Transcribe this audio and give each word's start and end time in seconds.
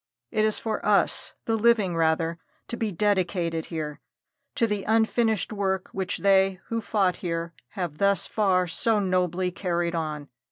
It 0.31 0.45
is 0.45 0.57
for 0.57 0.83
us 0.83 1.35
the 1.45 1.55
living, 1.55 1.95
rather, 1.95 2.39
to 2.69 2.75
be 2.75 2.91
dedicated 2.91 3.67
here 3.67 3.99
to 4.55 4.65
the 4.65 4.83
unfinished 4.85 5.53
work 5.53 5.89
which 5.89 6.17
they 6.17 6.59
who 6.69 6.81
fought 6.81 7.17
here 7.17 7.53
have 7.77 7.99
thus 7.99 8.25
far 8.25 8.65
so 8.65 8.97
nobly 8.99 9.51
carried 9.51 9.93
on. 9.93 10.27